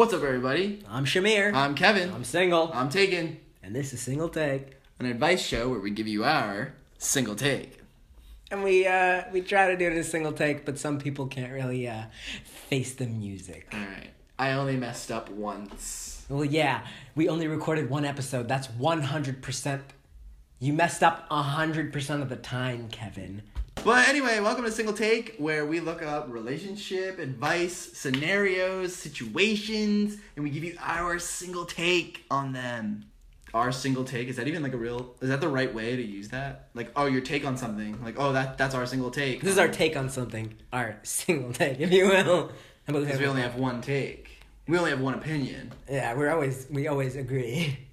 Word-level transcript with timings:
What's 0.00 0.14
up, 0.14 0.22
everybody? 0.22 0.82
I'm 0.88 1.04
Shamir. 1.04 1.52
I'm 1.52 1.74
Kevin. 1.74 2.10
I'm 2.14 2.24
single. 2.24 2.70
I'm 2.72 2.88
Taken, 2.88 3.36
and 3.62 3.76
this 3.76 3.92
is 3.92 4.00
Single 4.00 4.30
Take. 4.30 4.78
an 4.98 5.04
advice 5.04 5.42
show 5.42 5.68
where 5.68 5.78
we 5.78 5.90
give 5.90 6.08
you 6.08 6.24
our 6.24 6.72
single 6.96 7.34
take. 7.34 7.82
And 8.50 8.64
we 8.64 8.86
uh 8.86 9.24
we 9.30 9.42
try 9.42 9.68
to 9.68 9.76
do 9.76 9.88
it 9.88 9.92
in 9.92 9.98
a 9.98 10.02
single 10.02 10.32
take, 10.32 10.64
but 10.64 10.78
some 10.78 10.98
people 10.98 11.26
can't 11.26 11.52
really 11.52 11.86
uh 11.86 12.04
face 12.44 12.94
the 12.94 13.04
music. 13.04 13.68
All 13.74 13.78
right. 13.78 14.08
I 14.38 14.52
only 14.52 14.78
messed 14.78 15.10
up 15.10 15.28
once. 15.28 16.24
Well, 16.30 16.46
yeah, 16.46 16.86
we 17.14 17.28
only 17.28 17.46
recorded 17.46 17.90
one 17.90 18.06
episode. 18.06 18.48
That's 18.48 18.68
100%. 18.68 19.80
You 20.60 20.72
messed 20.72 21.02
up 21.02 21.28
100% 21.28 22.22
of 22.22 22.30
the 22.30 22.36
time, 22.36 22.88
Kevin. 22.88 23.42
But 23.82 24.08
anyway, 24.08 24.40
welcome 24.40 24.64
to 24.64 24.70
Single 24.70 24.92
Take, 24.92 25.36
where 25.38 25.64
we 25.64 25.80
look 25.80 26.02
up 26.02 26.26
relationship 26.30 27.18
advice, 27.18 27.74
scenarios, 27.74 28.94
situations, 28.94 30.18
and 30.36 30.44
we 30.44 30.50
give 30.50 30.64
you 30.64 30.76
our 30.80 31.18
single 31.18 31.64
take 31.64 32.26
on 32.30 32.52
them. 32.52 33.06
Our 33.54 33.72
single 33.72 34.04
take 34.04 34.28
is 34.28 34.36
that 34.36 34.46
even 34.46 34.62
like 34.62 34.74
a 34.74 34.76
real? 34.76 35.14
Is 35.22 35.30
that 35.30 35.40
the 35.40 35.48
right 35.48 35.72
way 35.74 35.96
to 35.96 36.02
use 36.02 36.28
that? 36.28 36.68
Like, 36.74 36.92
oh, 36.94 37.06
your 37.06 37.22
take 37.22 37.46
on 37.46 37.56
something. 37.56 38.04
Like, 38.04 38.16
oh, 38.18 38.34
that 38.34 38.58
that's 38.58 38.74
our 38.74 38.84
single 38.84 39.10
take. 39.10 39.40
This 39.40 39.52
is 39.52 39.58
our 39.58 39.68
take 39.68 39.96
on 39.96 40.10
something. 40.10 40.54
Our 40.74 40.98
single 41.02 41.54
take, 41.54 41.80
if 41.80 41.90
you 41.90 42.06
will. 42.06 42.52
Because 42.86 43.18
we 43.18 43.26
only 43.26 43.42
have 43.42 43.56
one 43.56 43.80
take. 43.80 44.40
We 44.68 44.76
only 44.76 44.90
have 44.90 45.00
one 45.00 45.14
opinion. 45.14 45.72
Yeah, 45.90 46.14
we're 46.14 46.30
always 46.30 46.66
we 46.70 46.86
always 46.86 47.16
agree. 47.16 47.78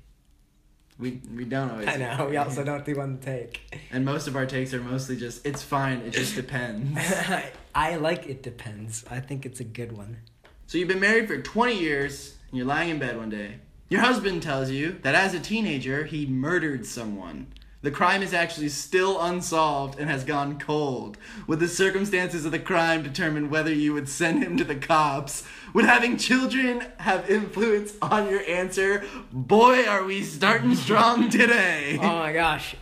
We 0.99 1.21
we 1.35 1.45
don't 1.45 1.69
always. 1.71 1.87
I 1.87 1.97
know. 1.97 2.27
We 2.29 2.37
also 2.37 2.63
don't 2.63 2.83
do 2.83 2.95
one 2.95 3.19
take. 3.19 3.77
And 3.91 4.03
most 4.03 4.27
of 4.27 4.35
our 4.35 4.45
takes 4.45 4.73
are 4.73 4.81
mostly 4.81 5.15
just 5.15 5.45
it's 5.45 5.61
fine. 5.61 5.99
It 5.99 6.11
just 6.11 6.35
depends. 6.35 6.99
I 7.75 7.95
like 7.97 8.25
it 8.27 8.41
depends. 8.41 9.05
I 9.09 9.19
think 9.19 9.45
it's 9.45 9.59
a 9.59 9.63
good 9.63 9.91
one. 9.91 10.17
so 10.65 10.77
you've 10.77 10.87
been 10.87 10.99
married 10.99 11.27
for 11.27 11.39
20 11.39 11.79
years, 11.79 12.35
and 12.49 12.57
you're 12.57 12.65
lying 12.65 12.89
in 12.89 12.97
bed 12.99 13.15
one 13.17 13.29
day. 13.29 13.59
Your 13.89 14.01
husband 14.01 14.41
tells 14.41 14.69
you 14.71 14.97
that 15.03 15.15
as 15.15 15.33
a 15.33 15.39
teenager 15.39 16.05
he 16.05 16.25
murdered 16.25 16.85
someone. 16.85 17.47
The 17.83 17.91
crime 17.91 18.23
is 18.23 18.33
actually 18.33 18.69
still 18.69 19.21
unsolved 19.21 19.99
and 19.99 20.09
has 20.09 20.23
gone 20.23 20.57
cold. 20.59 21.17
Would 21.45 21.59
the 21.59 21.67
circumstances 21.67 22.43
of 22.43 22.51
the 22.51 22.59
crime 22.59 23.03
determine 23.03 23.51
whether 23.51 23.71
you 23.71 23.93
would 23.93 24.09
send 24.09 24.43
him 24.43 24.57
to 24.57 24.63
the 24.63 24.75
cops? 24.75 25.43
Would 25.73 25.85
having 25.85 26.17
children 26.17 26.83
have 26.97 27.29
influence 27.29 27.93
on 28.01 28.29
your 28.29 28.41
answer? 28.47 29.03
Boy, 29.31 29.85
are 29.85 30.03
we 30.03 30.23
starting 30.23 30.75
strong 30.75 31.29
today. 31.29 31.99
Oh 32.01 32.17
my 32.17 32.33
gosh. 32.33 32.75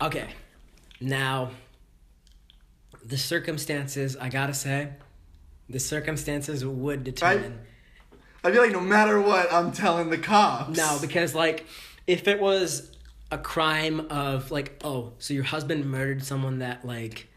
Okay. 0.00 0.28
Now, 1.00 1.50
the 3.04 3.18
circumstances, 3.18 4.16
I 4.16 4.28
gotta 4.28 4.54
say, 4.54 4.90
the 5.68 5.80
circumstances 5.80 6.64
would 6.64 7.02
determine. 7.02 7.58
I 8.44 8.52
feel 8.52 8.62
like 8.62 8.72
no 8.72 8.80
matter 8.80 9.20
what, 9.20 9.52
I'm 9.52 9.72
telling 9.72 10.10
the 10.10 10.18
cops. 10.18 10.76
No, 10.76 10.98
because, 11.00 11.34
like, 11.34 11.66
if 12.06 12.28
it 12.28 12.40
was 12.40 12.90
a 13.30 13.38
crime 13.38 14.06
of, 14.10 14.50
like, 14.50 14.80
oh, 14.84 15.12
so 15.18 15.34
your 15.34 15.44
husband 15.44 15.84
murdered 15.86 16.22
someone 16.24 16.58
that, 16.60 16.84
like, 16.84 17.28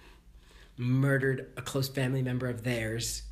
murdered 0.77 1.51
a 1.57 1.61
close 1.61 1.87
family 1.87 2.21
member 2.21 2.47
of 2.49 2.63
theirs. 2.63 3.23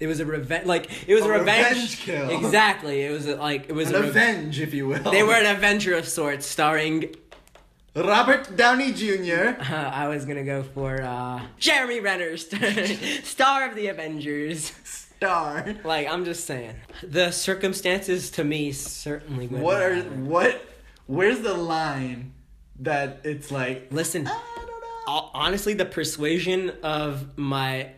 It 0.00 0.06
was 0.06 0.20
a 0.20 0.24
revenge, 0.26 0.64
like 0.66 1.08
it 1.08 1.14
was 1.14 1.24
a, 1.24 1.28
A 1.28 1.38
revenge. 1.40 1.68
revenge 1.74 1.98
kill. 2.00 2.30
Exactly, 2.30 3.02
it 3.02 3.10
was 3.10 3.26
a, 3.26 3.34
like 3.36 3.68
it 3.68 3.72
was 3.74 3.88
an 3.90 3.96
a 3.96 4.00
rev- 4.00 4.08
avenge, 4.10 4.60
if 4.60 4.72
you 4.72 4.86
will. 4.86 5.10
They 5.10 5.24
were 5.24 5.34
an 5.34 5.44
Avenger 5.56 5.96
of 5.96 6.06
sorts, 6.06 6.46
starring 6.46 7.14
Robert 7.96 8.56
Downey 8.56 8.92
Jr. 8.92 9.56
Uh, 9.60 9.64
I 9.92 10.06
was 10.06 10.24
gonna 10.24 10.44
go 10.44 10.62
for 10.62 11.02
uh, 11.02 11.42
Jeremy 11.58 11.98
Renner, 11.98 12.36
star, 13.24 13.68
of 13.68 13.74
the 13.74 13.88
Avengers. 13.88 14.72
Star. 14.84 15.74
Like 15.82 16.06
I'm 16.08 16.24
just 16.24 16.44
saying, 16.46 16.76
the 17.02 17.32
circumstances 17.32 18.30
to 18.32 18.44
me 18.44 18.70
certainly. 18.70 19.48
What 19.48 19.82
are 19.82 19.96
matter. 19.96 20.08
what? 20.10 20.64
Where's 21.08 21.40
the 21.40 21.54
line 21.54 22.32
that 22.80 23.20
it's 23.24 23.50
like? 23.50 23.88
Listen, 23.90 24.26
I 24.28 24.30
don't 24.56 24.66
know. 25.06 25.30
honestly, 25.34 25.74
the 25.74 25.84
persuasion 25.84 26.70
of 26.84 27.36
my 27.36 27.90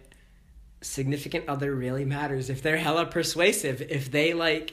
significant 0.81 1.49
other 1.49 1.75
really 1.75 2.05
matters. 2.07 2.49
If 2.49 2.63
they're 2.63 2.79
hella 2.79 3.05
persuasive, 3.07 3.83
if 3.83 4.11
they 4.11 4.33
like 4.33 4.73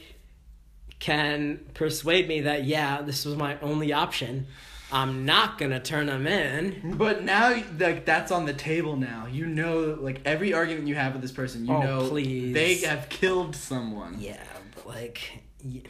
can 1.00 1.60
persuade 1.74 2.28
me 2.28 2.42
that 2.42 2.64
yeah, 2.64 3.02
this 3.02 3.26
was 3.26 3.36
my 3.36 3.60
only 3.60 3.92
option, 3.92 4.48
I'm 4.92 5.26
not 5.26 5.58
gonna 5.58 5.80
turn 5.80 6.06
them 6.06 6.26
in. 6.28 6.96
But 6.96 7.24
now, 7.24 7.50
like 7.80 8.06
that's 8.06 8.32
on 8.32 8.46
the 8.46 8.54
table 8.54 8.96
now. 8.96 9.26
You 9.30 9.48
know, 9.48 9.98
like 10.00 10.22
every 10.26 10.54
argument 10.54 10.88
you 10.88 10.96
have 10.96 11.14
with 11.14 11.22
this 11.24 11.32
person, 11.32 11.66
you 11.66 11.74
Oh, 11.74 11.82
know, 11.82 12.08
please. 12.10 12.54
they 12.54 12.76
have 12.88 13.10
killed 13.10 13.56
someone. 13.56 14.18
Yeah, 14.20 14.44
but 14.76 14.88
like. 14.88 15.42
y 15.66 15.82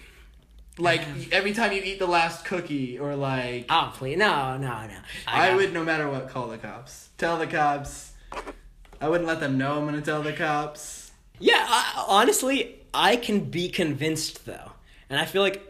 Like 0.80 1.02
every 1.32 1.54
time 1.54 1.72
you 1.74 1.82
eat 1.82 2.00
the 2.00 2.08
last 2.08 2.46
cookie, 2.46 3.00
or 3.00 3.16
like, 3.16 3.66
Oh 3.70 3.92
please, 3.96 4.18
no, 4.18 4.58
no, 4.58 4.68
no. 4.88 4.98
I, 5.28 5.50
got- 5.50 5.56
would 5.58 5.74
no 5.74 5.84
matter 5.84 6.10
what 6.10 6.30
call 6.30 6.48
the 6.48 6.58
cops. 6.58 7.10
Tell 7.18 7.38
the 7.38 7.48
cops. 7.48 8.14
I 9.02 9.10
wouldn't 9.10 9.28
let 9.28 9.40
them 9.40 9.58
know 9.58 9.78
I'm 9.78 9.86
gonna 9.86 10.02
tell 10.02 10.22
the 10.22 10.34
cops. 10.34 11.12
Yeah, 11.40 11.66
I, 11.68 12.06
honestly, 12.08 12.76
I 12.94 13.16
can 13.16 13.42
be 13.50 13.70
convinced 13.70 14.46
though, 14.46 14.72
and 15.10 15.20
I 15.20 15.26
feel 15.26 15.42
like 15.42 15.64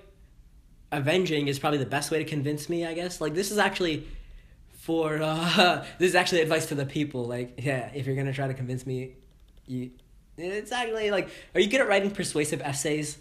avenging 0.91 1.47
is 1.47 1.59
probably 1.59 1.79
the 1.79 1.85
best 1.85 2.11
way 2.11 2.19
to 2.19 2.25
convince 2.25 2.69
me. 2.69 2.85
I 2.85 2.93
guess 2.93 3.19
like 3.21 3.33
this 3.33 3.51
is 3.51 3.57
actually 3.57 4.07
for 4.79 5.19
uh, 5.21 5.85
this 5.99 6.09
is 6.09 6.15
actually 6.15 6.41
advice 6.41 6.67
to 6.67 6.75
the 6.75 6.85
people. 6.85 7.25
Like, 7.25 7.55
yeah, 7.57 7.89
if 7.93 8.05
you're 8.07 8.15
gonna 8.15 8.33
try 8.33 8.47
to 8.47 8.53
convince 8.53 8.85
me, 8.85 9.15
you 9.65 9.91
it's 10.37 10.71
actually 10.71 11.09
like, 11.11 11.29
are 11.55 11.59
you 11.61 11.67
good 11.67 11.81
at 11.81 11.87
writing 11.87 12.11
persuasive 12.11 12.61
essays? 12.61 13.17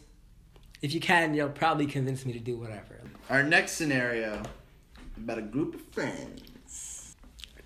If 0.82 0.92
you 0.92 1.00
can, 1.00 1.34
you'll 1.34 1.48
probably 1.48 1.86
convince 1.86 2.26
me 2.26 2.32
to 2.32 2.38
do 2.38 2.56
whatever. 2.58 3.00
Our 3.30 3.42
next 3.42 3.72
scenario 3.72 4.42
about 5.16 5.38
a 5.38 5.42
group 5.42 5.74
of 5.74 5.80
friends. 5.92 7.16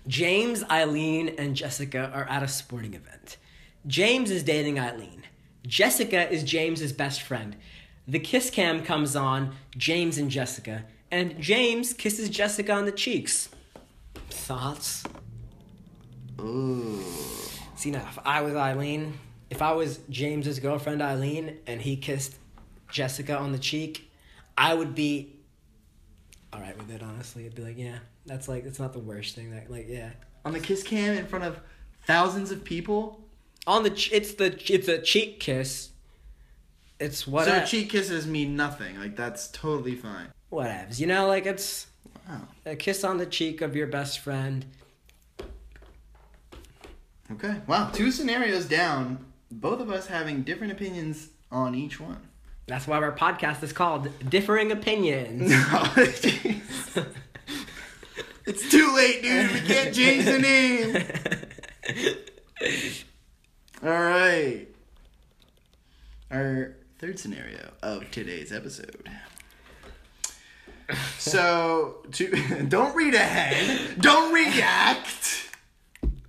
James, 0.07 0.63
Eileen, 0.69 1.35
and 1.37 1.55
Jessica 1.55 2.11
are 2.13 2.27
at 2.27 2.41
a 2.41 2.47
sporting 2.47 2.93
event. 2.93 3.37
James 3.85 4.31
is 4.31 4.43
dating 4.43 4.79
Eileen. 4.79 5.23
Jessica 5.67 6.31
is 6.31 6.43
James's 6.43 6.93
best 6.93 7.21
friend. 7.21 7.55
The 8.07 8.19
kiss 8.19 8.49
cam 8.49 8.83
comes 8.83 9.15
on, 9.15 9.53
James 9.77 10.17
and 10.17 10.31
Jessica, 10.31 10.85
and 11.11 11.39
James 11.39 11.93
kisses 11.93 12.29
Jessica 12.29 12.71
on 12.73 12.85
the 12.85 12.91
cheeks. 12.91 13.49
Thoughts? 14.29 15.03
Ooh. 16.39 17.03
See 17.75 17.91
now, 17.91 18.07
if 18.09 18.17
I 18.25 18.41
was 18.41 18.55
Eileen, 18.55 19.13
if 19.49 19.61
I 19.61 19.73
was 19.73 19.99
James's 20.09 20.59
girlfriend 20.59 21.01
Eileen, 21.01 21.57
and 21.67 21.81
he 21.81 21.95
kissed 21.95 22.37
Jessica 22.91 23.37
on 23.37 23.51
the 23.51 23.59
cheek, 23.59 24.11
I 24.57 24.73
would 24.73 24.93
be 24.95 25.35
all 26.53 26.59
right 26.61 26.77
with 26.77 26.91
it. 26.91 27.01
Honestly, 27.01 27.45
I'd 27.45 27.55
be 27.55 27.63
like, 27.63 27.77
yeah, 27.77 27.99
that's 28.25 28.47
like 28.47 28.65
it's 28.65 28.79
not 28.79 28.93
the 28.93 28.99
worst 28.99 29.35
thing. 29.35 29.51
That 29.51 29.71
like, 29.71 29.87
yeah, 29.89 30.11
On 30.45 30.53
the 30.53 30.59
kiss 30.59 30.83
cam 30.83 31.17
in 31.17 31.25
front 31.25 31.45
of 31.45 31.59
thousands 32.05 32.51
of 32.51 32.63
people. 32.63 33.23
on 33.67 33.83
the 33.83 33.89
ch- 33.91 34.11
it's 34.11 34.33
the 34.33 34.47
it's 34.73 34.87
a 34.87 34.99
cheek 35.01 35.39
kiss. 35.39 35.89
It's 36.99 37.25
what 37.25 37.45
so 37.45 37.65
cheek 37.65 37.89
kisses 37.89 38.27
mean 38.27 38.55
nothing. 38.55 38.99
Like 38.99 39.15
that's 39.15 39.47
totally 39.49 39.95
fine. 39.95 40.27
whatevs. 40.51 40.99
You 40.99 41.07
know, 41.07 41.27
like 41.27 41.45
it's 41.45 41.87
Wow. 42.29 42.47
a 42.65 42.75
kiss 42.75 43.03
on 43.03 43.17
the 43.17 43.25
cheek 43.25 43.61
of 43.61 43.75
your 43.75 43.87
best 43.87 44.19
friend. 44.19 44.65
Okay. 47.31 47.55
Wow. 47.67 47.89
Two 47.93 48.11
scenarios 48.11 48.65
down. 48.65 49.25
Both 49.49 49.79
of 49.81 49.89
us 49.89 50.07
having 50.07 50.43
different 50.43 50.73
opinions 50.73 51.29
on 51.51 51.75
each 51.75 51.99
one. 51.99 52.19
That's 52.67 52.87
why 52.87 52.97
our 52.97 53.11
podcast 53.11 53.63
is 53.63 53.73
called 53.73 54.09
Differing 54.29 54.71
Opinions. 54.71 55.51
Oh, 55.73 55.93
no, 55.95 57.05
it's 58.45 58.69
too 58.69 58.93
late, 58.95 59.21
dude. 59.21 59.51
We 59.51 59.59
can't 59.61 59.93
change 59.95 60.25
the 60.25 60.39
name. 60.39 60.95
All 63.83 63.89
right. 63.89 64.67
Our 66.31 66.75
third 66.99 67.19
scenario 67.19 67.71
of 67.81 68.09
today's 68.11 68.51
episode. 68.51 69.09
So, 71.17 71.97
to 72.13 72.63
don't 72.69 72.95
read 72.95 73.13
ahead. 73.13 74.01
Don't 74.01 74.33
react. 74.33 75.50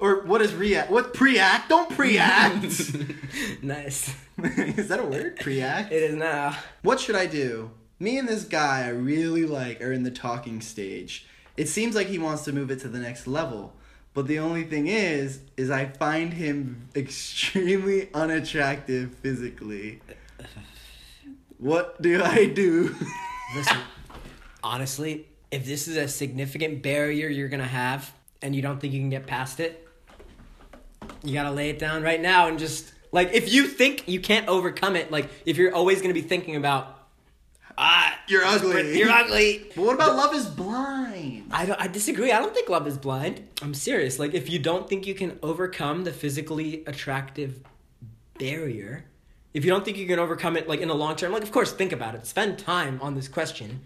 Or 0.02 0.24
what 0.24 0.42
is 0.42 0.52
react? 0.52 0.90
What 0.90 1.14
pre-act? 1.14 1.68
Don't 1.68 1.88
pre-act. 1.88 2.64
nice. 3.62 4.12
is 4.42 4.88
that 4.88 4.98
a 4.98 5.04
word? 5.04 5.36
Pre-act. 5.36 5.92
It 5.92 6.02
is 6.02 6.16
now. 6.16 6.56
What 6.82 6.98
should 6.98 7.14
I 7.14 7.26
do? 7.26 7.70
Me 8.00 8.18
and 8.18 8.28
this 8.28 8.42
guy 8.42 8.84
I 8.84 8.88
really 8.88 9.46
like 9.46 9.80
are 9.80 9.92
in 9.92 10.02
the 10.02 10.10
talking 10.10 10.60
stage. 10.60 11.28
It 11.56 11.68
seems 11.68 11.94
like 11.94 12.08
he 12.08 12.18
wants 12.18 12.42
to 12.46 12.52
move 12.52 12.72
it 12.72 12.80
to 12.80 12.88
the 12.88 12.98
next 12.98 13.28
level. 13.28 13.74
But 14.12 14.26
the 14.26 14.40
only 14.40 14.64
thing 14.64 14.88
is, 14.88 15.38
is 15.56 15.70
I 15.70 15.84
find 15.84 16.32
him 16.32 16.88
extremely 16.96 18.12
unattractive 18.12 19.14
physically. 19.14 20.00
What 21.58 22.02
do 22.02 22.20
I 22.24 22.46
do? 22.46 22.96
Listen, 23.54 23.78
honestly, 24.64 25.28
if 25.52 25.64
this 25.64 25.86
is 25.86 25.96
a 25.96 26.08
significant 26.08 26.82
barrier 26.82 27.28
you're 27.28 27.48
gonna 27.48 27.62
have 27.62 28.12
and 28.42 28.56
you 28.56 28.62
don't 28.62 28.80
think 28.80 28.94
you 28.94 28.98
can 28.98 29.10
get 29.10 29.28
past 29.28 29.60
it, 29.60 29.90
you 31.22 31.34
gotta 31.34 31.50
lay 31.50 31.70
it 31.70 31.78
down 31.78 32.02
right 32.02 32.20
now 32.20 32.48
and 32.48 32.58
just 32.58 32.92
Like 33.12 33.32
if 33.32 33.52
you 33.52 33.66
think 33.66 34.08
you 34.08 34.20
can't 34.20 34.48
overcome 34.48 34.96
it, 34.96 35.10
like 35.10 35.28
if 35.46 35.56
you're 35.56 35.74
always 35.74 36.00
gonna 36.02 36.14
be 36.14 36.22
thinking 36.22 36.56
about 36.56 36.98
ah 37.78 38.18
You're 38.28 38.44
ugly. 38.44 38.98
you're 38.98 39.10
ugly. 39.10 39.66
But 39.74 39.84
what 39.84 39.94
about 39.94 40.16
Love 40.16 40.34
is 40.34 40.46
Blind? 40.46 41.48
I 41.50 41.66
don't, 41.66 41.80
I 41.80 41.86
disagree. 41.88 42.32
I 42.32 42.38
don't 42.38 42.54
think 42.54 42.68
love 42.68 42.86
is 42.86 42.96
blind. 42.96 43.46
I'm 43.60 43.74
serious. 43.74 44.18
Like 44.18 44.32
if 44.34 44.48
you 44.48 44.58
don't 44.58 44.88
think 44.88 45.06
you 45.06 45.14
can 45.14 45.38
overcome 45.42 46.04
the 46.04 46.12
physically 46.12 46.82
attractive 46.86 47.60
barrier, 48.38 49.04
if 49.54 49.64
you 49.64 49.70
don't 49.70 49.84
think 49.84 49.98
you 49.98 50.06
can 50.06 50.18
overcome 50.18 50.56
it 50.56 50.66
like 50.68 50.80
in 50.80 50.88
the 50.88 50.94
long 50.94 51.14
term, 51.16 51.32
like 51.32 51.42
of 51.42 51.52
course 51.52 51.72
think 51.72 51.92
about 51.92 52.14
it. 52.14 52.26
Spend 52.26 52.58
time 52.58 52.98
on 53.02 53.14
this 53.14 53.28
question. 53.28 53.80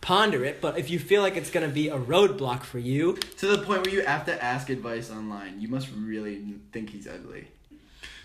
Ponder 0.00 0.44
it, 0.44 0.60
but 0.60 0.78
if 0.78 0.88
you 0.90 0.98
feel 0.98 1.20
like 1.22 1.36
it's 1.36 1.50
gonna 1.50 1.68
be 1.68 1.88
a 1.88 1.98
roadblock 1.98 2.62
for 2.62 2.78
you, 2.78 3.16
To 3.38 3.46
the 3.46 3.58
point 3.58 3.84
where 3.84 3.94
you 3.94 4.02
have 4.04 4.24
to 4.26 4.42
ask 4.42 4.70
advice 4.70 5.10
online. 5.10 5.60
You 5.60 5.68
must 5.68 5.88
really 5.94 6.42
think 6.72 6.90
he's 6.90 7.06
ugly. 7.06 7.48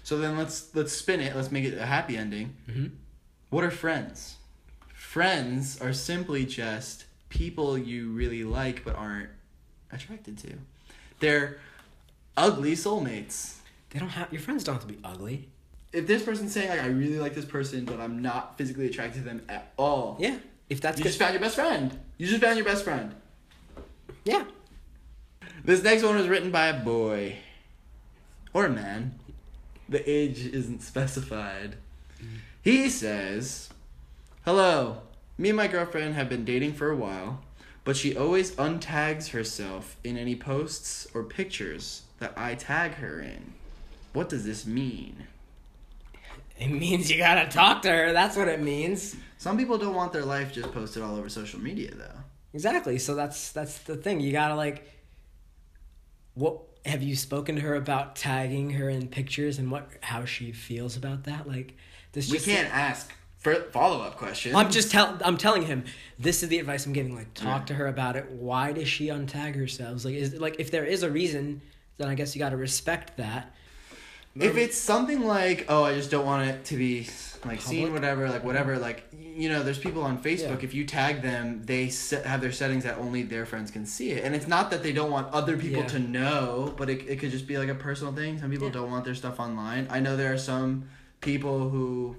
So 0.04 0.18
then 0.18 0.38
let's 0.38 0.74
let's 0.75 0.94
spin 0.94 1.19
it. 1.19 1.36
Let's 1.36 1.51
make 1.51 1.66
it 1.66 1.77
a 1.77 1.86
happy 1.86 2.16
ending. 2.16 2.56
Mhm. 2.69 2.92
What 3.50 3.63
are 3.63 3.72
friends? 3.72 4.36
Friends 4.94 5.80
are 5.81 5.94
simply 5.94 6.45
just 6.45 7.06
people 7.30 7.78
you 7.78 8.10
really 8.12 8.44
like 8.44 8.83
but 8.86 8.95
aren't 8.95 9.30
attracted 9.92 10.38
to. 10.39 10.54
They're 11.19 11.57
ugly 12.38 12.74
soulmates. 12.75 13.56
they 13.92 14.00
don't 14.00 14.10
have 14.10 14.31
your 14.31 14.42
friends 14.42 14.63
don't 14.63 14.75
have 14.75 14.81
to 14.88 14.94
be 14.94 15.00
ugly. 15.04 15.48
If 15.94 16.06
this 16.07 16.21
person's 16.24 16.51
saying 16.54 16.69
like 16.69 16.81
I 16.81 16.88
really 16.88 17.19
like 17.19 17.33
this 17.36 17.45
person 17.45 17.86
but 17.86 18.00
I'm 18.00 18.21
not 18.21 18.57
physically 18.57 18.86
attracted 18.88 19.19
to 19.19 19.25
them 19.25 19.42
at 19.50 19.71
all, 19.78 20.18
Yeah, 20.19 20.38
if 20.69 20.81
that's 20.81 20.97
you 20.97 21.03
good. 21.03 21.09
just 21.09 21.19
found 21.19 21.33
your 21.33 21.41
best 21.41 21.56
friend. 21.56 22.00
You 22.17 22.27
just 22.27 22.41
found 22.41 22.57
your 22.57 22.65
best 22.65 22.83
friend. 22.83 23.13
yeah, 24.23 24.45
This 25.63 25.83
next 25.83 26.03
one 26.03 26.15
was 26.15 26.27
written 26.27 26.51
by 26.51 26.67
a 26.67 26.79
boy 26.83 27.38
or 28.53 28.65
a 28.65 28.69
man. 28.69 29.19
The 29.89 30.07
age 30.09 30.39
isn't 30.45 30.81
specified. 30.81 31.75
He 32.62 32.89
says, 32.89 33.69
Hello, 34.45 35.01
me 35.38 35.50
and 35.50 35.57
my 35.57 35.67
girlfriend 35.67 36.15
have 36.15 36.29
been 36.29 36.45
dating 36.45 36.73
for 36.73 36.89
a 36.89 36.95
while, 36.95 37.41
but 37.83 37.95
she 37.95 38.15
always 38.18 38.51
untags 38.56 39.29
herself 39.29 39.97
in 40.03 40.18
any 40.18 40.35
posts 40.35 41.06
or 41.13 41.23
pictures 41.23 42.03
that 42.19 42.33
I 42.35 42.56
tag 42.56 42.95
her 42.95 43.19
in. 43.19 43.53
What 44.13 44.29
does 44.29 44.45
this 44.45 44.65
mean? 44.65 45.27
It 46.57 46.69
means 46.69 47.12
you 47.12 47.18
gotta 47.18 47.50
talk 47.50 47.81
to 47.84 47.90
her. 47.92 48.13
That's 48.13 48.36
what 48.38 48.48
it 48.48 48.62
means. 48.62 49.16
Some 49.38 49.57
people 49.57 49.78
don't 49.78 49.94
want 49.96 50.13
their 50.13 50.25
life 50.25 50.54
just 50.54 50.72
posted 50.72 51.04
all 51.04 51.16
over 51.16 51.30
social 51.30 51.60
media, 51.60 51.92
though. 51.94 52.19
Exactly. 52.54 52.98
So 53.00 53.16
that's 53.16 53.52
that's 53.52 53.80
the 53.80 53.96
thing. 53.96 54.19
You 54.22 54.31
gotta 54.31 54.56
like. 54.56 54.90
What 56.34 56.62
have 56.86 57.02
you 57.02 57.16
spoken 57.16 57.56
to 57.56 57.62
her 57.62 57.75
about 57.75 58.16
tagging 58.16 58.72
her 58.72 58.90
in 58.90 59.07
pictures 59.07 59.57
and 59.57 59.72
what 59.72 59.90
how 60.02 60.25
she 60.25 60.52
feels 60.52 60.98
about 60.98 61.24
that? 61.25 61.48
Like 61.48 61.75
this. 62.12 62.31
We 62.31 62.40
can't 62.40 62.74
ask 62.74 63.12
for 63.38 63.56
follow 63.56 64.02
up 64.02 64.18
questions. 64.18 64.56
I'm 64.56 64.69
just 64.72 64.92
tell. 64.92 65.18
I'm 65.24 65.38
telling 65.38 65.63
him 65.63 65.86
this 66.19 66.44
is 66.44 66.50
the 66.50 66.60
advice 66.60 66.86
I'm 66.86 66.94
giving. 66.94 67.16
Like, 67.16 67.34
talk 67.34 67.62
Yeah. 67.62 67.66
to 67.68 67.74
her 67.75 67.88
about 67.88 68.16
it. 68.16 68.30
Why 68.31 68.72
does 68.74 68.88
she 68.88 69.07
untag 69.07 69.56
herself? 69.56 70.04
Like, 70.04 70.16
is 70.16 70.34
like 70.36 70.57
if 70.60 70.72
there 70.72 70.86
is 70.86 71.04
a 71.04 71.10
reason, 71.10 71.62
then 71.98 72.10
I 72.10 72.16
guess 72.16 72.36
you 72.36 72.40
got 72.40 72.50
to 72.50 72.57
respect 72.57 73.18
that. 73.18 73.54
If 74.37 74.57
it's 74.57 74.77
something 74.77 75.25
like, 75.25 75.65
oh, 75.69 75.83
I 75.83 75.93
just 75.95 76.11
don't 76.11 76.25
want 76.25 76.49
it 76.49 76.65
to 76.65 76.77
be 76.77 77.07
like 77.45 77.61
seen, 77.61 77.93
whatever, 77.93 78.29
like 78.29 78.43
whatever, 78.43 78.77
like 78.77 79.03
you 79.13 79.49
know, 79.49 79.63
there's 79.63 79.77
people 79.79 80.01
on 80.03 80.21
Facebook. 80.21 80.59
Yeah. 80.59 80.63
If 80.65 80.73
you 80.73 80.85
tag 80.85 81.21
them, 81.21 81.63
they 81.65 81.89
set, 81.89 82.25
have 82.25 82.41
their 82.41 82.51
settings 82.51 82.83
that 82.85 82.97
only 82.97 83.23
their 83.23 83.45
friends 83.45 83.71
can 83.71 83.85
see 83.85 84.11
it, 84.11 84.23
and 84.25 84.35
it's 84.35 84.47
not 84.47 84.71
that 84.71 84.83
they 84.83 84.91
don't 84.93 85.11
want 85.11 85.31
other 85.33 85.57
people 85.57 85.81
Yeah. 85.81 85.87
to 85.87 85.99
know, 85.99 86.73
but 86.77 86.89
it, 86.89 87.07
it 87.07 87.19
could 87.19 87.31
just 87.31 87.47
be 87.47 87.57
like 87.57 87.69
a 87.69 87.75
personal 87.75 88.11
thing. 88.13 88.39
Some 88.39 88.51
people 88.51 88.67
Yeah. 88.67 88.73
don't 88.73 88.91
want 88.91 89.05
their 89.05 89.15
stuff 89.15 89.39
online. 89.39 89.87
I 89.89 89.99
know 90.01 90.17
there 90.17 90.33
are 90.33 90.37
some 90.37 90.89
people 91.21 91.69
who, 91.69 92.17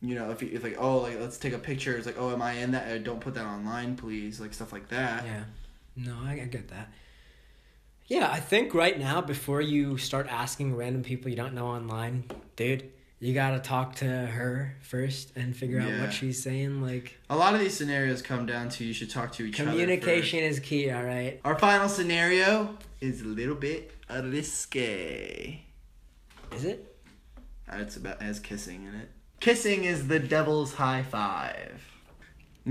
you 0.00 0.14
know, 0.14 0.30
if 0.30 0.42
you, 0.42 0.50
if 0.52 0.62
like, 0.62 0.76
oh, 0.78 0.98
like 0.98 1.20
let's 1.20 1.36
take 1.38 1.52
a 1.52 1.58
picture. 1.58 1.96
It's 1.96 2.06
like, 2.06 2.18
oh, 2.18 2.32
am 2.32 2.40
I 2.42 2.52
in 2.54 2.72
that? 2.72 2.90
Uh, 2.90 2.98
Don't 2.98 3.20
put 3.20 3.34
that 3.34 3.44
online, 3.46 3.96
please. 3.96 4.40
Like 4.40 4.52
stuff 4.54 4.72
like 4.72 4.88
that. 4.88 5.24
Yeah. 5.24 5.44
No, 5.96 6.16
I, 6.24 6.32
I 6.42 6.44
get 6.46 6.68
that. 6.68 6.90
Yeah, 8.06 8.30
I 8.30 8.40
think 8.40 8.74
right 8.74 8.98
now, 8.98 9.20
before 9.20 9.60
you 9.60 9.96
start 9.96 10.26
asking 10.28 10.76
random 10.76 11.02
people 11.02 11.30
you 11.30 11.36
don't 11.36 11.54
know 11.54 11.68
online, 11.68 12.24
dude, 12.56 12.90
you 13.20 13.32
gotta 13.32 13.60
talk 13.60 13.94
to 13.96 14.04
her 14.04 14.76
first 14.82 15.32
and 15.36 15.56
figure 15.56 15.80
out 15.80 16.00
what 16.00 16.12
she's 16.12 16.42
saying. 16.42 16.82
Like, 16.82 17.18
A 17.30 17.36
lot 17.36 17.54
of 17.54 17.60
these 17.60 17.74
scenarios 17.76 18.20
come 18.20 18.44
down 18.46 18.68
to 18.70 18.84
you 18.84 18.92
should 18.92 19.10
talk 19.10 19.32
to 19.34 19.44
each 19.44 19.60
other. 19.60 19.70
communication 19.70 20.40
is 20.40 20.58
key, 20.60 20.92
alright? 20.92 21.40
Our 21.44 21.58
final 21.58 21.88
scenario 21.88 22.76
is 23.00 23.22
a 23.22 23.26
little 23.26 23.54
bit 23.54 23.92
risque. 24.10 25.60
Is 26.54 26.64
it? 26.64 26.96
It's 27.72 27.96
about 27.96 28.20
it 28.20 28.24
has 28.24 28.40
kissing 28.40 28.84
in 28.84 28.94
it. 28.94 29.08
Kissing 29.40 29.84
is 29.84 30.08
the 30.08 30.18
devil's 30.18 30.74
high 30.74 31.02
five. 31.02 31.80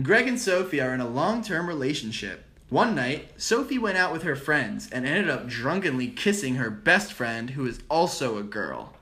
Greg 0.03 0.27
and 0.27 0.39
Sophie 0.39 0.79
are 0.79 0.93
in 0.93 1.01
a 1.01 1.07
long-term 1.07 1.67
relationship. 1.67 2.45
One 2.71 2.95
night, 2.95 3.31
Sophie 3.35 3.77
went 3.77 3.97
out 3.97 4.13
with 4.13 4.23
her 4.23 4.37
friends 4.37 4.89
and 4.93 5.05
ended 5.05 5.29
up 5.29 5.45
drunkenly 5.45 6.07
kissing 6.07 6.55
her 6.55 6.69
best 6.69 7.11
friend, 7.11 7.49
who 7.49 7.65
is 7.67 7.81
also 7.89 8.37
a 8.37 8.43
girl. 8.43 8.93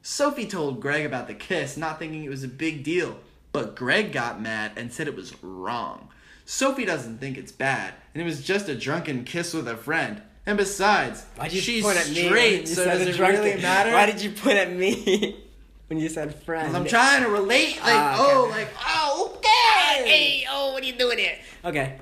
Sophie 0.00 0.46
told 0.46 0.80
Greg 0.80 1.04
about 1.04 1.26
the 1.26 1.34
kiss, 1.34 1.76
not 1.76 1.98
thinking 1.98 2.22
it 2.22 2.28
was 2.30 2.44
a 2.44 2.48
big 2.48 2.84
deal, 2.84 3.18
but 3.50 3.74
Greg 3.74 4.12
got 4.12 4.40
mad 4.40 4.70
and 4.76 4.92
said 4.92 5.08
it 5.08 5.16
was 5.16 5.34
wrong. 5.42 6.08
Sophie 6.44 6.84
doesn't 6.84 7.18
think 7.18 7.36
it's 7.36 7.50
bad, 7.50 7.94
and 8.14 8.22
it 8.22 8.24
was 8.24 8.44
just 8.44 8.68
a 8.68 8.76
drunken 8.76 9.24
kiss 9.24 9.52
with 9.52 9.66
a 9.66 9.76
friend. 9.76 10.22
And 10.46 10.56
besides, 10.56 11.24
Why'd 11.34 11.52
you 11.52 11.60
she's 11.60 11.82
point 11.82 11.98
at 11.98 12.08
me 12.08 12.26
straight, 12.26 12.60
you 12.60 12.66
so 12.68 12.84
does 12.84 13.00
it 13.00 13.16
drunken- 13.16 13.42
really 13.42 13.60
matter? 13.60 13.90
Why 13.90 14.06
did 14.06 14.22
you 14.22 14.30
point 14.30 14.58
at 14.58 14.72
me 14.72 15.44
when 15.88 15.98
you 15.98 16.08
said 16.08 16.32
friend? 16.44 16.76
I'm 16.76 16.86
trying 16.86 17.24
to 17.24 17.28
relate, 17.28 17.78
like, 17.82 17.92
Ah, 17.96 18.22
okay. 18.24 18.32
oh, 18.36 18.48
like, 18.50 18.68
oh, 18.86 19.32
okay. 19.38 20.08
Hey, 20.08 20.46
oh, 20.48 20.72
what 20.72 20.84
are 20.84 20.86
you 20.86 20.92
doing 20.96 21.18
here? 21.18 21.36
Okay. 21.64 21.96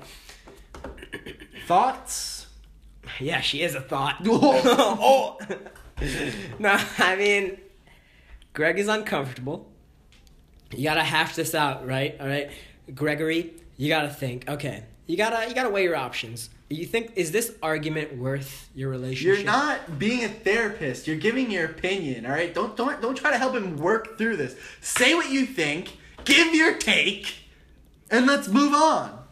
Thoughts? 1.65 2.47
Yeah, 3.19 3.41
she 3.41 3.61
is 3.61 3.75
a 3.75 3.81
thought. 3.81 4.17
Oh. 4.27 5.37
no, 6.59 6.77
I 6.97 7.15
mean, 7.15 7.57
Greg 8.53 8.77
is 8.79 8.87
uncomfortable. 8.89 9.71
You 10.75 10.83
gotta 10.83 11.03
hash 11.03 11.35
this 11.35 11.55
out, 11.55 11.87
right? 11.87 12.17
All 12.19 12.27
right, 12.27 12.51
Gregory, 12.93 13.53
you 13.77 13.87
gotta 13.87 14.09
think. 14.09 14.49
Okay, 14.49 14.83
you 15.07 15.15
gotta 15.15 15.47
you 15.47 15.55
gotta 15.55 15.69
weigh 15.69 15.83
your 15.83 15.95
options. 15.95 16.49
You 16.69 16.85
think 16.85 17.13
is 17.15 17.31
this 17.31 17.53
argument 17.63 18.17
worth 18.17 18.69
your 18.75 18.89
relationship? 18.89 19.37
You're 19.37 19.45
not 19.45 19.97
being 19.99 20.25
a 20.25 20.27
therapist. 20.29 21.07
You're 21.07 21.15
giving 21.15 21.49
your 21.49 21.65
opinion. 21.65 22.25
All 22.25 22.31
right. 22.31 22.53
Don't 22.53 22.75
don't 22.75 23.01
don't 23.01 23.15
try 23.15 23.31
to 23.31 23.37
help 23.37 23.55
him 23.55 23.77
work 23.77 24.17
through 24.17 24.35
this. 24.37 24.55
Say 24.81 25.13
what 25.13 25.29
you 25.29 25.45
think. 25.45 25.97
Give 26.25 26.53
your 26.55 26.73
take, 26.73 27.35
and 28.09 28.25
let's 28.25 28.47
move 28.47 28.73
on. 28.73 29.24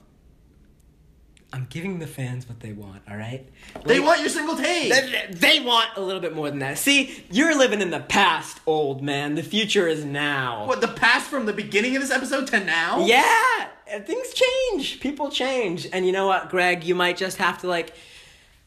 I'm 1.54 1.68
giving 1.70 2.00
the 2.00 2.08
fans 2.08 2.50
what 2.50 2.60
they 2.62 2.74
want. 2.74 3.04
All 3.08 3.16
right. 3.16 3.48
They 3.86 4.00
want 4.00 4.22
your 4.22 4.30
single 4.30 4.56
take. 4.56 4.92
They, 4.92 5.28
they 5.30 5.60
want 5.60 5.88
a 5.96 6.02
little 6.02 6.20
bit 6.20 6.34
more 6.36 6.50
than 6.50 6.58
that. 6.60 6.80
See, 6.80 7.24
you're 7.30 7.56
living 7.56 7.80
in 7.80 7.92
the 7.92 8.00
past, 8.00 8.60
old 8.66 9.04
man. 9.04 9.36
The 9.36 9.44
future 9.44 9.88
is 9.88 10.04
now. 10.04 10.66
What 10.66 10.82
the 10.82 10.88
past 10.88 11.30
from 11.30 11.46
the 11.46 11.54
beginning 11.54 11.96
of 11.96 12.02
this 12.02 12.10
episode 12.10 12.48
to 12.48 12.60
now? 12.60 13.06
Yeah, 13.06 14.00
things 14.00 14.34
change. 14.34 15.00
People 15.00 15.30
change, 15.30 15.88
and 15.94 16.08
you 16.08 16.12
know 16.12 16.26
what, 16.26 16.50
Greg? 16.50 16.84
You 16.84 16.96
might 16.96 17.18
just 17.18 17.38
have 17.38 17.60
to 17.62 17.68
like 17.68 17.94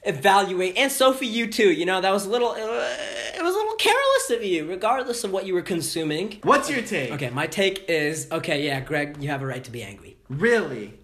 evaluate. 0.04 0.76
And 0.76 0.92
Sophie, 0.92 1.26
you 1.26 1.50
too. 1.50 1.72
You 1.72 1.86
know 1.86 2.00
that 2.00 2.12
was 2.12 2.24
a 2.24 2.30
little. 2.30 2.50
Uh, 2.50 2.56
it 2.58 3.42
was 3.42 3.52
a 3.52 3.58
little 3.58 3.74
careless 3.74 4.30
of 4.30 4.44
you, 4.44 4.64
regardless 4.68 5.24
of 5.24 5.32
what 5.32 5.44
you 5.44 5.54
were 5.54 5.62
consuming. 5.62 6.38
What's 6.44 6.70
your 6.70 6.82
take? 6.82 7.10
Okay, 7.10 7.30
my 7.30 7.48
take 7.48 7.86
is 7.88 8.28
okay. 8.30 8.64
Yeah, 8.64 8.78
Greg, 8.78 9.16
you 9.20 9.28
have 9.30 9.42
a 9.42 9.46
right 9.46 9.64
to 9.64 9.72
be 9.72 9.82
angry. 9.82 10.16
Really? 10.28 10.94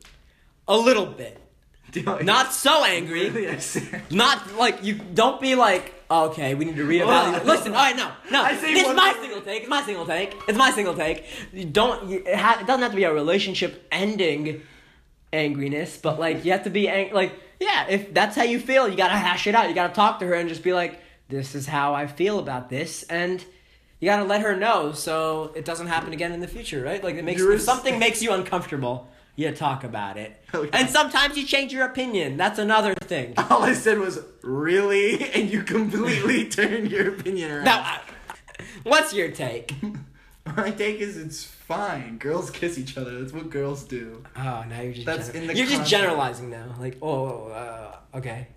A 0.69 0.77
little 0.77 1.07
bit, 1.07 1.41
Not 2.23 2.53
so 2.53 2.85
angry. 2.85 3.31
Not 4.11 4.57
like 4.57 4.83
you. 4.85 4.95
Don't 4.95 5.41
be 5.41 5.55
like. 5.55 5.95
Oh, 6.11 6.27
okay, 6.29 6.55
we 6.55 6.67
need 6.67 6.77
to 6.77 6.87
reevaluate. 6.87 7.45
Listen, 7.47 7.73
all 7.73 7.79
right, 7.79 7.97
no, 7.97 8.13
no. 8.31 8.43
I 8.43 8.55
say 8.57 8.75
This 8.75 8.87
is 8.87 8.95
my 8.95 9.13
more- 9.15 9.23
single 9.23 9.41
take. 9.41 9.63
It's 9.63 9.71
my 9.71 9.83
single 9.83 10.05
take. 10.05 10.35
It's 10.47 10.59
my 10.59 10.71
single 10.71 10.95
take. 10.95 11.25
You 11.53 11.65
don't. 11.65 12.09
You, 12.09 12.23
it, 12.27 12.37
ha- 12.37 12.59
it 12.61 12.67
doesn't 12.67 12.83
have 12.83 12.91
to 12.93 12.97
be 12.97 13.05
a 13.05 13.13
relationship 13.15 13.87
ending 13.91 14.61
angriness, 15.33 16.01
but 16.01 16.19
like 16.21 16.45
you 16.45 16.53
have 16.53 16.65
to 16.65 16.71
be 16.71 16.89
ang- 16.89 17.15
like 17.15 17.33
yeah. 17.61 17.87
If 17.89 18.13
that's 18.13 18.37
how 18.37 18.43
you 18.43 18.59
feel, 18.61 18.89
you 18.89 18.97
gotta 18.97 19.17
hash 19.17 19.47
it 19.47 19.55
out. 19.55 19.69
You 19.69 19.75
gotta 19.75 19.95
talk 19.95 20.19
to 20.21 20.27
her 20.27 20.35
and 20.35 20.49
just 20.49 20.63
be 20.63 20.73
like, 20.75 21.01
this 21.29 21.55
is 21.55 21.67
how 21.67 21.95
I 21.95 22.07
feel 22.07 22.39
about 22.39 22.69
this, 22.69 23.05
and 23.05 23.43
you 24.03 24.09
gotta 24.09 24.25
let 24.25 24.41
her 24.41 24.57
know 24.57 24.91
so 24.91 25.53
it 25.55 25.65
doesn't 25.65 25.87
happen 25.87 26.13
again 26.13 26.33
in 26.33 26.41
the 26.41 26.49
future, 26.49 26.83
right? 26.83 27.03
Like 27.03 27.15
it 27.15 27.25
makes 27.25 27.41
You're 27.41 27.53
if 27.53 27.61
something 27.61 28.01
makes 28.01 28.21
you 28.21 28.33
uncomfortable. 28.33 29.09
You 29.37 29.51
talk 29.53 29.83
about 29.85 30.19
it, 30.19 30.43
Okay. 30.53 30.69
and 30.75 30.91
sometimes 30.91 31.39
you 31.39 31.47
change 31.47 31.73
your 31.73 31.87
opinion. 31.87 32.37
That's 32.37 32.59
another 32.59 32.95
thing. 32.95 33.33
All 33.39 33.63
I 33.63 33.73
said 33.73 33.99
was 33.99 34.19
really, 34.43 35.31
and 35.35 35.49
you 35.49 35.63
completely 35.63 36.49
turned 36.51 36.91
your 36.91 37.15
opinion 37.15 37.51
around. 37.53 37.65
Now, 37.65 38.01
what's 38.83 39.15
your 39.15 39.31
take? 39.31 39.73
My 40.45 40.71
take 40.73 40.99
is 40.99 41.17
it's 41.17 41.45
fine. 41.45 42.19
Girls 42.19 42.51
kiss 42.51 42.77
each 42.77 42.99
other. 42.99 43.21
That's 43.21 43.33
what 43.33 43.49
girls 43.49 43.85
do. 43.85 44.23
Oh, 44.37 44.65
now 44.69 44.81
you're 44.83 44.93
just 44.95 45.07
That's 45.07 45.29
gener- 45.31 45.35
in 45.37 45.47
the 45.47 45.57
you're 45.57 45.67
just 45.67 45.89
generalizing 45.89 46.51
now. 46.51 46.75
Like, 46.79 46.99
oh, 47.01 47.47
uh, 47.47 47.97
okay. 48.19 48.49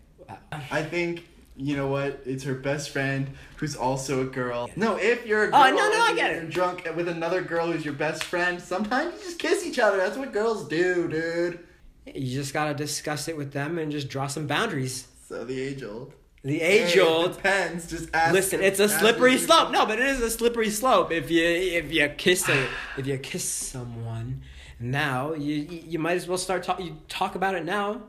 I 0.52 0.82
think 0.84 1.24
you 1.58 1.76
know 1.76 1.88
what? 1.88 2.22
It's 2.26 2.44
her 2.44 2.56
best 2.56 2.90
friend 2.90 3.30
who's 3.58 3.76
also 3.76 4.22
a 4.22 4.26
girl. 4.26 4.70
No, 4.76 4.98
if 4.98 5.26
you're 5.26 5.46
a 5.46 5.48
oh, 5.48 5.52
girl 5.52 5.62
Oh, 5.62 5.70
no, 5.70 5.90
no, 5.90 6.02
I 6.02 6.14
get 6.16 6.32
you're 6.32 6.44
it. 6.44 6.50
drunk 6.50 6.88
with 6.96 7.08
another 7.08 7.42
girl 7.42 7.72
who's 7.72 7.86
your 7.86 7.94
best 7.94 8.24
friend, 8.26 8.62
sometimes 8.62 9.14
you 9.14 9.20
just 9.26 9.40
kiss 9.40 9.66
each 9.66 9.80
other. 9.80 9.98
That's 9.98 10.18
what 10.18 10.34
girls 10.34 10.68
do, 10.68 11.08
dude. 11.08 11.60
You 12.06 12.36
just 12.38 12.54
gotta 12.54 12.74
discuss 12.74 13.28
it 13.28 13.38
with 13.38 13.52
them 13.52 13.78
and 13.78 13.92
just 13.92 14.10
draw 14.10 14.28
some 14.28 14.48
boundaries. 14.48 15.08
So 15.28 15.44
the 15.46 15.60
age 15.60 15.82
old. 15.84 16.14
The 16.44 16.62
age 16.62 16.92
Hey, 16.94 17.00
it 17.00 17.04
old. 17.04 17.36
depends. 17.38 17.90
Just 17.90 18.10
ask. 18.14 18.32
Listen, 18.34 18.62
it's 18.62 18.80
a 18.80 18.88
slippery 18.88 19.38
slope. 19.40 19.72
No, 19.72 19.86
but 19.88 19.98
it 19.98 20.06
is 20.06 20.22
a 20.22 20.30
slippery 20.30 20.70
slope. 20.70 21.12
If 21.12 21.32
you 21.32 21.44
if 21.44 21.92
you 21.92 22.08
kiss 22.10 22.48
a 22.50 22.68
if 22.98 23.08
you 23.08 23.18
kiss 23.18 23.44
someone 23.44 24.44
now, 24.80 25.34
you 25.34 25.56
you 25.56 25.84
you 25.88 26.00
might 26.00 26.18
as 26.18 26.28
well 26.28 26.38
start 26.38 26.62
talk 26.64 26.80
you 26.80 26.98
talk 27.08 27.34
about 27.34 27.56
it 27.56 27.66
now. 27.66 28.02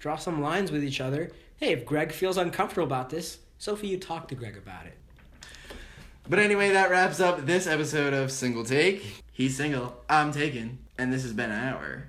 Draw 0.00 0.16
some 0.16 0.42
lines 0.42 0.70
with 0.70 0.84
each 0.84 1.00
other. 1.00 1.30
Hey, 1.58 1.72
if 1.72 1.86
Greg 1.86 2.12
feels 2.12 2.36
uncomfortable 2.36 2.86
about 2.86 3.08
this, 3.08 3.38
Sophie, 3.56 3.88
you 3.88 3.98
talk 3.98 4.28
to 4.28 4.34
Greg 4.34 4.58
about 4.58 4.84
it. 4.84 4.98
But 6.28 6.38
anyway, 6.38 6.70
that 6.72 6.90
wraps 6.90 7.18
up 7.18 7.46
this 7.46 7.66
episode 7.66 8.12
of 8.12 8.30
Single 8.30 8.64
Take. 8.64 9.22
He's 9.32 9.56
single. 9.56 9.96
I'm 10.08 10.32
taken, 10.32 10.78
and 10.98 11.12
this 11.12 11.22
has 11.22 11.32
been 11.32 11.50
an 11.50 11.68
hour. 11.68 12.08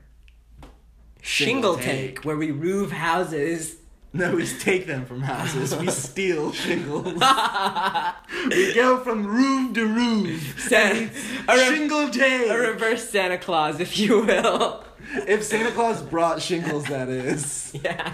Single 1.23 1.75
Shingle 1.75 1.75
take. 1.77 1.85
take, 2.15 2.25
where 2.25 2.35
we 2.35 2.51
roof 2.51 2.91
houses. 2.91 3.77
No, 4.13 4.35
we 4.35 4.45
take 4.47 4.85
them 4.87 5.05
from 5.05 5.21
houses. 5.21 5.75
We 5.77 5.87
steal 5.91 6.51
shingles. 6.51 7.05
we 8.49 8.73
go 8.73 8.99
from 9.03 9.25
roof 9.27 9.73
to 9.75 9.85
roof. 9.85 10.59
San- 10.67 11.09
a, 11.47 11.55
re- 11.55 11.75
Shingle 11.75 12.09
take. 12.09 12.49
a 12.49 12.57
reverse 12.57 13.09
Santa 13.09 13.37
Claus, 13.37 13.79
if 13.79 13.97
you 13.97 14.21
will. 14.21 14.83
if 15.13 15.43
Santa 15.43 15.71
Claus 15.71 16.01
brought 16.01 16.41
shingles, 16.41 16.85
that 16.85 17.07
is. 17.09 17.73
yeah. 17.83 18.13